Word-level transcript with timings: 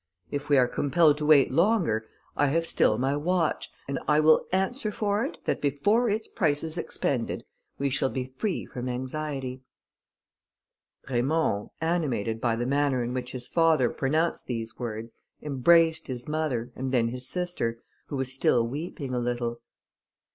If 0.31 0.49
we 0.49 0.57
are 0.57 0.67
compelled 0.67 1.19
to 1.19 1.27
wait 1.27 1.51
longer, 1.51 2.07
I 2.35 2.47
have 2.47 2.65
still 2.65 2.97
my 2.97 3.15
watch, 3.15 3.69
and 3.87 3.99
I 4.07 4.19
will 4.19 4.47
answer 4.51 4.91
for 4.91 5.23
it, 5.23 5.37
that 5.43 5.61
before 5.61 6.09
its 6.09 6.27
price 6.27 6.63
is 6.63 6.75
expended, 6.75 7.43
we 7.77 7.91
shall 7.91 8.09
be 8.09 8.33
free 8.35 8.65
from 8.65 8.89
anxiety." 8.89 9.61
Raymond, 11.07 11.69
animated 11.81 12.41
by 12.41 12.55
the 12.55 12.65
manner 12.65 13.03
in 13.03 13.13
which 13.13 13.33
his 13.33 13.47
father 13.47 13.91
pronounced 13.91 14.47
these 14.47 14.79
words, 14.79 15.13
embraced 15.39 16.07
his 16.07 16.27
mother, 16.27 16.71
and 16.75 16.91
then 16.91 17.09
his 17.09 17.27
sister, 17.27 17.77
who 18.07 18.15
was 18.15 18.33
still 18.33 18.65
weeping 18.67 19.13
a 19.13 19.19
little. 19.19 19.61